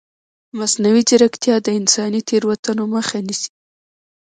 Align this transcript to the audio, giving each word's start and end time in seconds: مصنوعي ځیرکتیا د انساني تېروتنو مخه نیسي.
مصنوعي 0.57 1.01
ځیرکتیا 1.09 1.55
د 1.63 1.67
انساني 1.79 2.21
تېروتنو 2.29 2.83
مخه 2.95 3.17
نیسي. 3.27 3.49